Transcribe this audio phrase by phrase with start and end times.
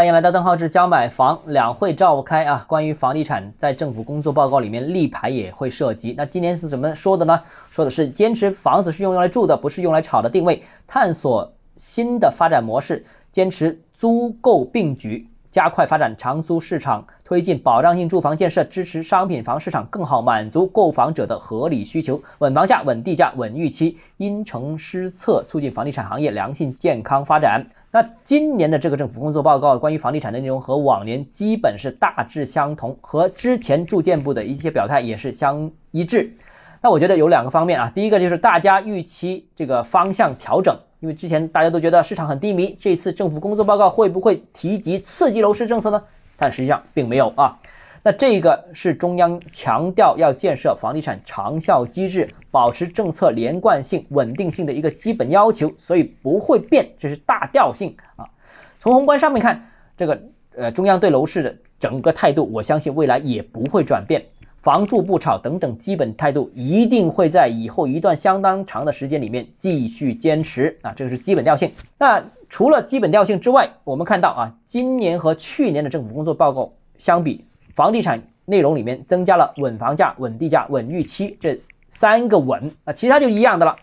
[0.00, 6.14] 欢迎来到邓浩志教买房两会召开啊，关于房地产在政府工作报告里面立牌也会涉及。
[6.16, 7.38] 那今年是怎么说的呢？
[7.68, 27.66] 说的是坚持房子是用来住的，不是用来炒的定位，探索新的发展模式，坚持租购并举，加快发展长租市场，推进保障性住房建设，支持商品房市场更好满足购房者的合理需求，稳房价、稳地价、稳预期，因城施策，促进房地产行业良性健康发展。
[27.92, 36.32] 那今年的这个政府工作报告关于房地产的内容和往年基本是大致相同，和之前住建部的一些表态也是相一致。
[36.80, 46.02] 那我觉得有两个方面啊，第一个就是大家预期这个方向调整，因为之前大家都觉得市场很低迷，这次政府工作报告会不会提及刺激楼市政策呢？
[46.36, 47.58] 但实际上并没有啊。
[48.02, 58.24] 那这个是中央强调要建设房地产长效机制，保持政策连贯性、稳定性的一个基本要求，所以不会变，这是大调性啊。
[58.78, 60.22] 从宏观上面看，这个
[60.56, 64.24] 呃中央对楼市的整个态度，我相信未来也不会转变，
[64.62, 71.72] 房住不炒等等基本态度一定会在以后一段相当长的时间里面继续坚持啊，这个是基本调性。
[71.98, 77.44] 那除了基本调性之外，我们看到啊，今年和去年的政府工作报告相比。
[77.76, 81.58] 房地产内容里面增加了稳房价、稳地价、稳预期这
[81.90, 83.74] 三个稳啊，其他就一样的了。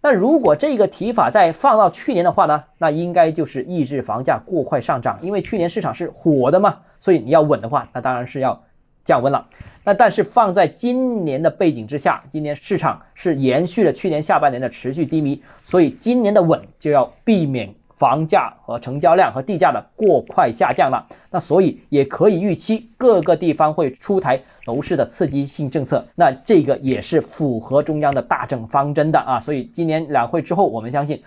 [0.00, 8.58] 那如果这个提法再放到去年的话呢，那应该就是抑制房价过快上涨，因为去年市场是火的嘛，所以你要稳的话，那当然是要
[9.04, 9.46] 降温了。
[9.84, 17.72] 那但是放在今年的背景之下，今年市场是延续了去年下半年的持续低迷，所以今年的稳就要避免。
[17.98, 31.22] 房价和成交量和地价的过快下降了，那所以也可以预期各个地方会出台楼市的刺激性政策，那这个也是符合中央的大政方针的啊，所以今年两会之后，我们相信。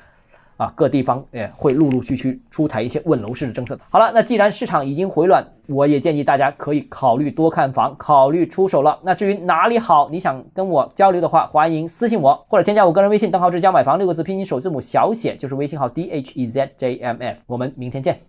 [0.58, 3.78] 啊，各地方也会陆陆续续出台一些稳楼市的政策。
[3.90, 9.00] 好了，那既然市场已经回暖，我也建议大家可以考虑多看房，考虑出手了。
[9.04, 17.40] 那至于哪里好，你想跟我交流的话，欢迎私信我，或者添加我个人微信，邓浩志教买房六个字拼音首字母小写，就是微信号 d h e z j m f。
[17.48, 18.22] 我们明天见。